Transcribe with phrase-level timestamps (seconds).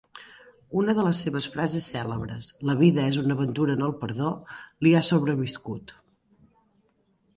[0.83, 4.31] Una de les seves frases cèlebres, "La vida és una aventura en el perdó",
[4.87, 5.95] li ha sobreviscut.